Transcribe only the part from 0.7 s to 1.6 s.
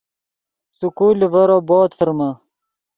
سکول لیڤور